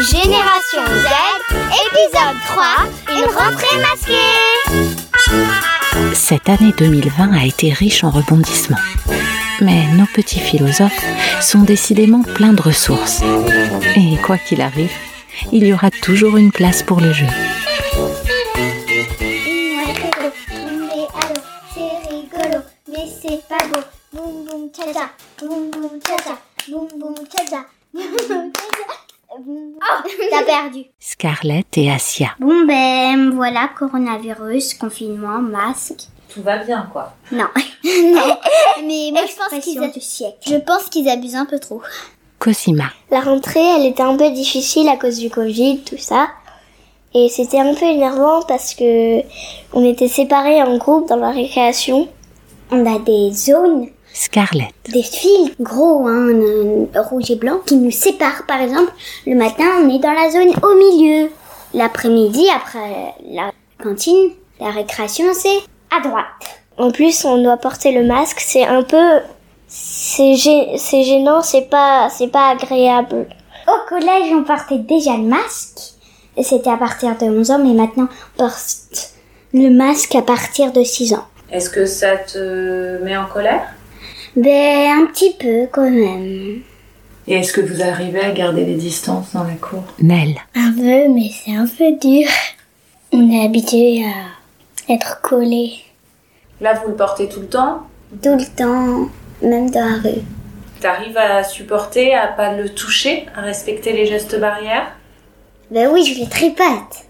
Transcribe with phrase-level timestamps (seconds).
[0.00, 1.08] Génération Z,
[1.86, 2.64] épisode 3,
[3.08, 4.14] une rentrée masquée
[6.14, 8.76] Cette année 2020 a été riche en rebondissements.
[9.60, 11.04] Mais nos petits philosophes
[11.40, 13.22] sont décidément pleins de ressources.
[13.96, 14.92] Et quoi qu'il arrive,
[15.52, 17.26] il y aura toujours une place pour le jeu.
[27.14, 28.52] Boum
[29.36, 30.84] Oh, t'as perdu.
[31.00, 32.28] Scarlett et Asia.
[32.38, 36.04] Bon ben voilà, coronavirus, confinement, masque.
[36.32, 37.12] Tout va bien, quoi.
[37.32, 37.46] Non.
[37.84, 38.36] non.
[38.84, 39.90] Mais moi je pense qu'ils a...
[40.46, 41.82] Je pense qu'ils abusent un peu trop.
[42.38, 42.90] Cosima.
[43.10, 46.28] La rentrée, elle était un peu difficile à cause du Covid, tout ça.
[47.12, 49.20] Et c'était un peu énervant parce que
[49.72, 52.08] on était séparés en groupe dans la récréation.
[52.70, 54.72] On a des zones Scarlett.
[54.90, 56.30] Des fils gros, hein,
[56.94, 58.46] rouge et blanc, qui nous séparent.
[58.46, 58.92] Par exemple,
[59.26, 61.30] le matin, on est dans la zone au milieu.
[61.74, 63.50] L'après-midi, après la
[63.82, 64.30] cantine,
[64.60, 65.58] la récréation, c'est
[65.90, 66.24] à droite.
[66.78, 68.38] En plus, on doit porter le masque.
[68.38, 69.20] C'est un peu,
[69.66, 73.26] c'est gênant, c'est pas, c'est pas agréable.
[73.66, 75.80] Au collège, on portait déjà le masque.
[76.40, 79.12] C'était à partir de 11 ans, mais maintenant, on porte
[79.52, 81.24] le masque à partir de 6 ans.
[81.50, 83.73] Est-ce que ça te met en colère?
[84.36, 86.62] Ben, un petit peu quand même.
[87.26, 89.82] Et est-ce que vous arrivez à garder les distances dans la cour?
[90.00, 90.34] Nell.
[90.54, 92.28] Un peu, mais c'est un peu dur.
[93.12, 95.72] On est habitué à être collé.
[96.60, 97.82] Là, vous le portez tout le temps?
[98.22, 99.08] Tout le temps,
[99.40, 100.22] même dans la rue.
[100.80, 104.92] T'arrives à supporter, à pas le toucher, à respecter les gestes barrières?
[105.70, 107.06] Ben oui, je les tripote.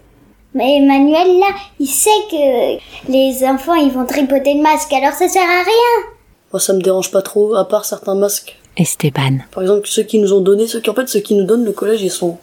[0.53, 1.47] Mais Emmanuel, là,
[1.79, 6.14] il sait que les enfants, ils vont tripoter le masque, alors ça sert à rien.
[6.55, 8.57] Moi, ça me dérange pas trop, à part certains masques.
[8.77, 9.39] Esteban.
[9.51, 11.65] Par exemple, ceux qui nous ont donné, ceux qui, en fait, ceux qui nous donnent
[11.65, 12.37] le collège, ils sont,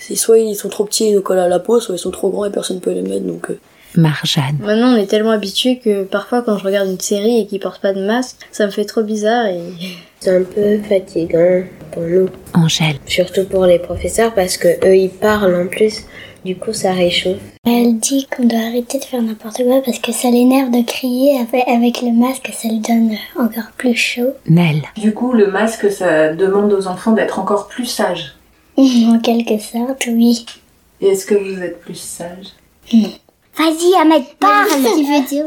[0.00, 2.10] soit ils sont trop petits et ils nous collent à la peau, soit ils sont
[2.10, 3.60] trop grands et personne peut les mettre, donc, euh.
[3.94, 4.58] Marjane.
[4.58, 7.80] Maintenant, on est tellement habitué que parfois, quand je regarde une série et qu'ils portent
[7.80, 9.60] pas de masque, ça me fait trop bizarre et.
[10.18, 11.62] C'est un peu fatigant
[11.92, 12.28] pour nous.
[12.54, 12.96] Angèle.
[13.06, 16.00] Surtout pour les professeurs parce que eux, ils parlent en plus.
[16.46, 17.40] Du coup, ça réchauffe.
[17.64, 21.40] Elle dit qu'on doit arrêter de faire n'importe quoi parce que ça l'énerve de crier
[21.66, 24.30] avec le masque, ça lui donne encore plus chaud.
[24.48, 24.82] Nell.
[24.96, 28.36] Du coup, le masque, ça demande aux enfants d'être encore plus sages.
[28.78, 30.46] en quelque sorte, oui.
[31.00, 32.52] Et est-ce que vous êtes plus sages?
[32.92, 33.10] Non.
[33.58, 35.40] Vas-y, Ahmed, parle Vas-y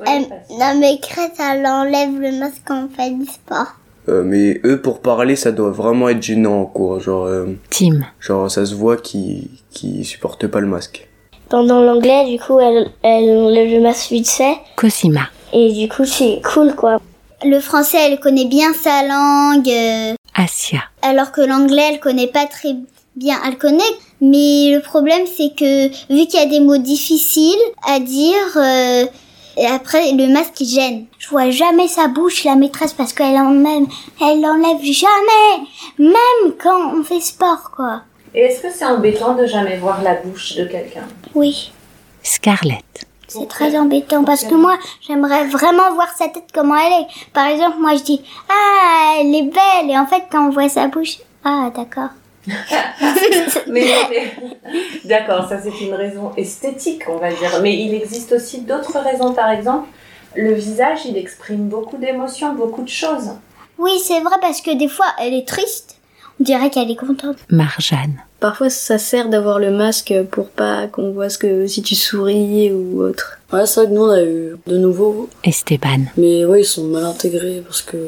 [0.00, 0.20] euh,
[0.58, 3.76] Non mais Crête, elle enlève le masque quand on fait du sport.
[4.10, 7.00] Euh, mais eux, pour parler, ça doit vraiment être gênant en cours.
[7.00, 8.00] Genre, euh, Tim.
[8.18, 11.08] Genre, ça se voit qu'ils qui supportent pas le masque.
[11.48, 14.56] Pendant l'anglais, du coup, elle, elle enlève le masque vite fait.
[14.76, 15.28] Cosima.
[15.52, 16.98] Et du coup, c'est cool, quoi.
[17.44, 19.68] Le français, elle connaît bien sa langue.
[19.68, 20.80] Euh, Asia.
[21.02, 22.76] Alors que l'anglais, elle connaît pas très
[23.16, 23.36] bien.
[23.46, 23.82] Elle connaît,
[24.20, 29.06] mais le problème, c'est que vu qu'il y a des mots difficiles à dire, euh,
[29.60, 31.04] et après, le masque gêne.
[31.18, 33.86] Je vois jamais sa bouche, la maîtresse, parce qu'elle en même,
[34.18, 35.68] elle l'enlève jamais.
[35.98, 38.00] Même quand on fait sport, quoi.
[38.34, 41.06] Et est-ce que c'est embêtant de jamais voir la bouche de quelqu'un?
[41.34, 41.72] Oui.
[42.22, 43.06] Scarlett.
[43.28, 47.06] C'est très embêtant parce que moi, j'aimerais vraiment voir sa tête comment elle est.
[47.34, 50.68] Par exemple, moi je dis ah elle est belle et en fait quand on voit
[50.68, 52.10] sa bouche ah d'accord.
[53.68, 53.86] mais,
[55.04, 57.60] d'accord, ça c'est une raison esthétique, on va dire.
[57.62, 59.88] Mais il existe aussi d'autres raisons, par exemple,
[60.34, 63.30] le visage, il exprime beaucoup d'émotions, beaucoup de choses.
[63.78, 65.96] Oui, c'est vrai parce que des fois, elle est triste.
[66.38, 67.36] On dirait qu'elle est contente.
[67.50, 68.22] Marjane.
[68.40, 72.72] Parfois, ça sert d'avoir le masque pour pas qu'on voit ce que si tu souris
[72.72, 73.38] ou autre.
[73.52, 75.28] Ouais, c'est vrai que nous on a eu de nouveau.
[75.44, 76.04] Esteban.
[76.16, 77.98] Mais ouais, ils sont mal intégrés parce que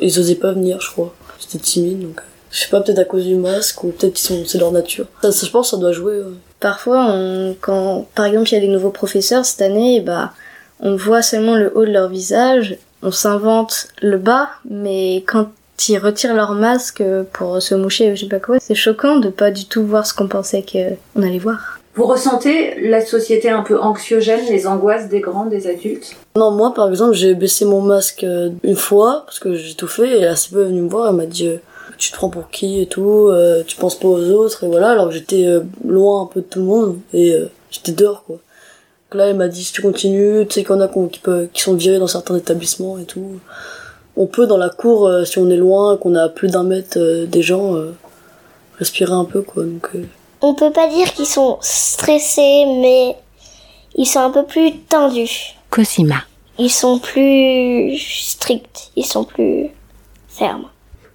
[0.00, 1.12] ils osaient pas venir, je crois.
[1.40, 2.20] C'était timide donc.
[2.50, 5.06] Je sais pas, peut-être à cause du masque ou peut-être qu'ils sont, c'est leur nature.
[5.22, 6.20] Ça, je pense, que ça doit jouer.
[6.58, 10.32] Parfois, on, quand, par exemple, il y a des nouveaux professeurs cette année, bah,
[10.80, 15.48] on voit seulement le haut de leur visage, on s'invente le bas, mais quand
[15.88, 17.02] ils retirent leur masque
[17.32, 20.12] pour se moucher, je sais pas quoi, c'est choquant de pas du tout voir ce
[20.12, 21.78] qu'on pensait qu'on allait voir.
[21.94, 26.14] Vous ressentez la société un peu anxiogène, les angoisses des grands, des adultes?
[26.36, 28.24] Non, moi par exemple, j'ai baissé mon masque
[28.62, 31.16] une fois parce que j'ai tout fait et la CPE est venue me voir, elle
[31.16, 31.50] m'a dit
[32.00, 34.90] tu te prends pour qui et tout, euh, tu penses pas aux autres et voilà,
[34.92, 38.36] alors j'étais euh, loin un peu de tout le monde et euh, j'étais dehors quoi.
[38.36, 41.20] Donc là elle m'a dit si tu continues, tu sais qu'il y en a qui,
[41.52, 43.38] qui sont virés dans certains établissements et tout.
[44.16, 47.42] On peut dans la cour, si on est loin, qu'on a plus d'un mètre des
[47.42, 47.76] gens,
[48.78, 49.64] respirer un peu quoi.
[49.64, 49.90] Donc,
[50.40, 53.16] On peut pas dire qu'ils sont stressés, mais
[53.94, 55.54] ils sont un peu plus tendus.
[55.70, 56.24] Cosima.
[56.58, 59.68] ils sont plus stricts, ils sont plus
[60.28, 60.66] fermes.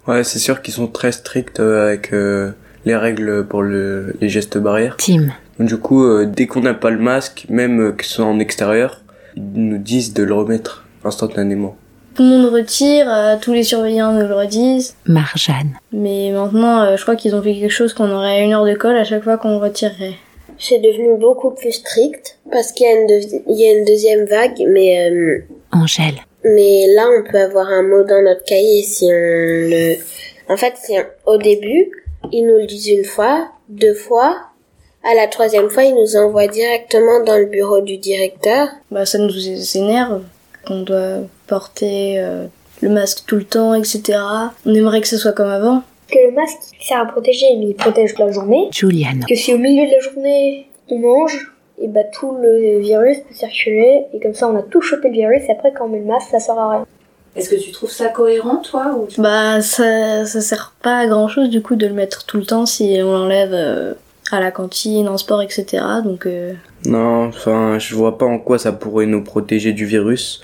[0.08, 2.52] Ouais, c'est sûr qu'ils sont très stricts euh, avec euh,
[2.86, 4.96] les règles pour le, les gestes barrières.
[4.98, 5.28] Tim,
[5.60, 8.40] Du coup, euh, dès qu'on n'a pas le masque, même euh, que ce soit en
[8.40, 9.02] extérieur,
[9.36, 11.76] ils nous disent de le remettre instantanément.
[12.14, 14.96] Tout le monde retire, euh, tous les surveillants nous le redisent.
[15.06, 18.64] Marjane, Mais maintenant, euh, je crois qu'ils ont fait quelque chose qu'on aurait une heure
[18.66, 20.14] de colle à chaque fois qu'on retirerait.
[20.58, 25.40] C'est devenu beaucoup plus strict parce qu'il y, y a une deuxième vague, mais, euh,
[25.74, 26.16] Angèle,
[26.46, 29.96] mais là on peut avoir un mot dans notre cahier si on le...
[30.48, 31.92] En fait, si on- au début,
[32.32, 34.38] ils nous le disent une fois, deux fois,
[35.04, 38.68] à la troisième fois, ils nous envoient directement dans le bureau du directeur.
[38.92, 39.32] Bah, ça nous
[39.78, 40.22] énerve
[40.68, 42.46] qu'on doit porter euh,
[42.82, 44.02] le masque tout le temps, etc.
[44.66, 45.82] On aimerait que ce soit comme avant.
[46.12, 48.68] Que le masque sert à protéger, mais il protège toute la journée.
[48.72, 53.18] Giuliano, Que si au milieu de la journée on mange, et bah tout le virus
[53.20, 55.90] peut circuler, et comme ça on a tout chopé le virus, et après quand on
[55.90, 56.86] met le masque, ça sert à rien.
[57.36, 61.08] Est-ce que tu trouves ça cohérent, toi ou tu- Bah, ça, ça sert pas à
[61.08, 63.94] grand chose du coup de le mettre tout le temps si on l'enlève euh,
[64.32, 65.84] à la cantine, en sport, etc.
[66.06, 66.54] Donc, euh,
[66.86, 70.42] Non, enfin, je vois pas en quoi ça pourrait nous protéger du virus.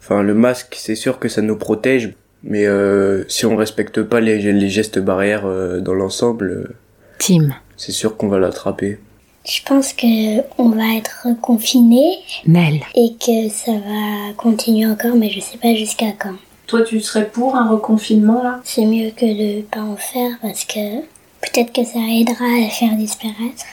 [0.00, 2.12] Enfin, le masque, c'est sûr que ça nous protège,
[2.42, 6.74] mais euh, si on respecte pas les, les gestes barrières euh, dans l'ensemble, euh,
[7.20, 8.98] Tim, c'est sûr qu'on va l'attraper.
[9.46, 15.28] Je pense que on va être confiné Nel, et que ça va continuer encore, mais
[15.30, 16.34] je sais pas jusqu'à quand.
[16.66, 18.60] Toi, tu serais pour un reconfinement, là?
[18.64, 21.00] C'est mieux que de pas en faire parce que
[21.42, 23.64] peut-être que ça aidera à faire disparaître.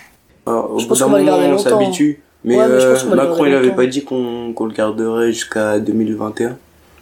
[0.45, 1.79] Alors, au Je bout pense d'un qu'on va le moment, garder on longtemps.
[1.79, 2.21] s'habitue.
[2.43, 5.79] Mais, Ouais, mais je euh, le Macron, il avait pas dit qu'on le garderait jusqu'à
[5.79, 6.57] 2021.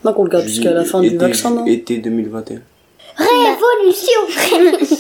[0.06, 1.66] Non, qu'on le garde jusqu'à la fin du Été- vaccin, non?
[1.66, 2.60] Été 2021.
[3.18, 4.98] Révolution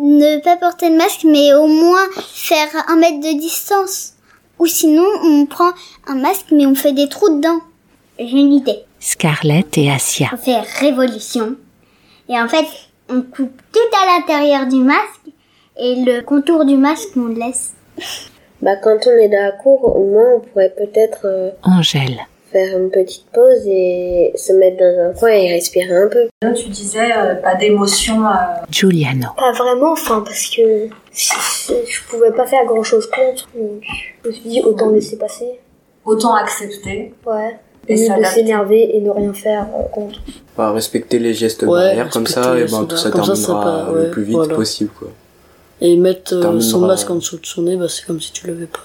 [0.00, 4.14] Ne pas porter de masque, mais au moins faire un mètre de distance.
[4.58, 5.72] Ou sinon, on prend
[6.06, 7.60] un masque, mais on fait des trous dedans.
[8.18, 8.80] J'ai une idée.
[8.98, 10.28] Scarlett et Asia.
[10.32, 11.56] On fait révolution.
[12.28, 12.66] Et en fait,
[13.08, 15.30] on coupe tout à l'intérieur du masque.
[15.78, 17.74] Et le contour du masque, on le laisse.
[18.62, 22.20] Bah quand on est dans la cour, au moins on pourrait peut-être euh, Angèle,
[22.52, 26.28] faire une petite pause et se mettre dans un coin et respirer un peu.
[26.54, 28.26] Tu disais euh, pas d'émotion.
[28.26, 28.30] euh,
[28.70, 33.82] Giuliano, Pas vraiment, enfin, parce que je pouvais pas faire grand chose contre, donc
[34.24, 35.58] je me suis dit autant laisser passer.
[36.04, 37.14] autant accepter.
[37.26, 37.56] Ouais.
[37.88, 40.20] Et de s'énerver et ne rien faire euh, contre.
[40.54, 43.10] Enfin, respecter les gestes Ouais, barrières comme ça, et ben tout ça.
[43.10, 44.54] Comme ça, ça terminera pas- le ouais, plus vite voilà.
[44.54, 45.08] possible, quoi.
[45.80, 46.64] Et mettre euh, Terminera.
[46.70, 48.80] son masque en dessous de son nez, bah, c'est comme si tu l'avais pas.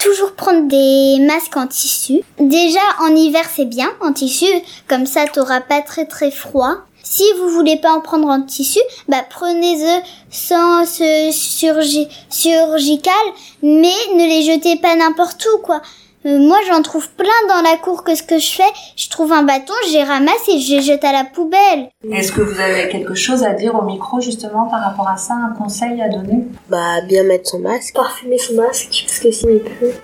[0.00, 2.20] Toujours prendre des masques en tissu.
[2.38, 4.46] Déjà, en hiver, c'est bien, en tissu.
[4.88, 6.76] Comme ça, t'auras pas très très froid.
[7.02, 13.14] Si vous voulez pas en prendre en tissu, bah prenez-le sans ce surgical,
[13.62, 15.80] mais ne les jetez pas n'importe où, quoi.
[16.26, 19.32] Euh, moi, j'en trouve plein dans la cour que ce que je fais, je trouve
[19.32, 21.90] un bâton, je les ramasse et je les jette à la poubelle.
[22.10, 25.34] Est-ce que vous avez quelque chose à dire au micro justement par rapport à ça,
[25.34, 26.44] un conseil à donner?
[26.68, 27.94] Bah bien mettre son masque.
[27.94, 29.94] Parfumer son masque, parce que sinon il pleut.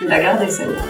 [0.00, 0.82] Je vais la garder celle-là.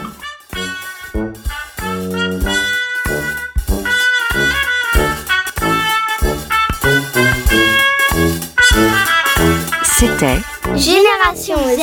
[10.02, 10.40] c'était
[10.76, 11.82] Génération Z,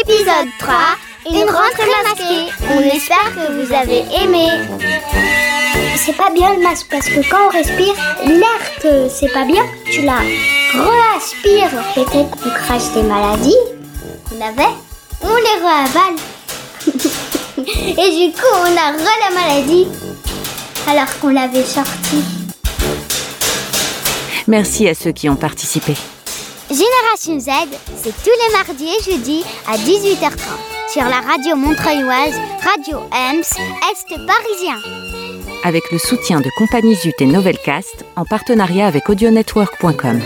[0.00, 0.74] épisode 3,
[1.30, 2.52] une rentrée masquée.
[2.70, 4.46] On espère que vous avez aimé.
[5.96, 9.62] C'est pas bien le masque parce que quand on respire, l'air que c'est pas bien,
[9.90, 10.18] tu la
[10.74, 11.70] re-aspires.
[11.94, 13.56] Peut-être qu'on crache des maladies.
[14.32, 14.74] On avait,
[15.22, 16.16] on les re-avale.
[17.98, 19.88] Et du coup, on a re la maladie
[20.88, 22.22] alors qu'on l'avait sortie.
[24.46, 25.94] Merci à ceux qui ont participé.
[26.70, 27.68] Génération Z,
[28.02, 33.44] c'est tous les mardis et jeudis à 18h30 sur la radio montreuilloise, Radio Ems,
[33.90, 34.78] Est parisien.
[35.62, 40.22] Avec le soutien de Compagnie Zut et Novelcast en partenariat avec audionetwork.com.